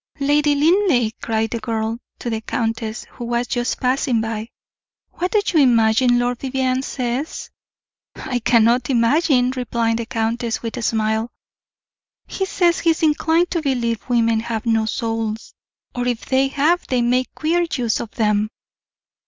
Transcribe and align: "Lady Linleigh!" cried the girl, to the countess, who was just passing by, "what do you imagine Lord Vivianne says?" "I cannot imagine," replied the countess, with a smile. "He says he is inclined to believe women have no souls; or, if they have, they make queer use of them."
"Lady 0.19 0.55
Linleigh!" 0.55 1.11
cried 1.21 1.51
the 1.51 1.59
girl, 1.59 1.99
to 2.17 2.31
the 2.31 2.41
countess, 2.41 3.03
who 3.07 3.23
was 3.25 3.45
just 3.45 3.79
passing 3.79 4.19
by, 4.19 4.49
"what 5.11 5.29
do 5.31 5.39
you 5.53 5.59
imagine 5.59 6.17
Lord 6.17 6.39
Vivianne 6.39 6.81
says?" 6.81 7.51
"I 8.15 8.39
cannot 8.39 8.89
imagine," 8.89 9.51
replied 9.51 9.97
the 9.97 10.07
countess, 10.07 10.63
with 10.63 10.75
a 10.77 10.81
smile. 10.81 11.29
"He 12.25 12.45
says 12.47 12.79
he 12.79 12.89
is 12.89 13.03
inclined 13.03 13.51
to 13.51 13.61
believe 13.61 14.09
women 14.09 14.39
have 14.39 14.65
no 14.65 14.87
souls; 14.87 15.53
or, 15.93 16.07
if 16.07 16.25
they 16.25 16.47
have, 16.47 16.87
they 16.87 17.03
make 17.03 17.35
queer 17.35 17.67
use 17.77 17.99
of 17.99 18.09
them." 18.15 18.49